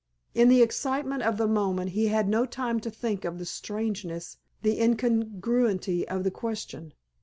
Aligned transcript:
In 0.33 0.49
the 0.49 0.63
excitement 0.63 1.21
of 1.21 1.37
the 1.37 1.47
moment 1.47 1.91
he 1.91 2.07
had 2.07 2.27
no 2.27 2.47
time 2.47 2.79
to 2.79 2.89
think 2.89 3.23
of 3.23 3.37
the 3.37 3.45
strangeness, 3.45 4.37
the 4.63 4.81
incongruity 4.81 6.07
of 6.07 6.23
the 6.23 6.31
question. 6.31 6.93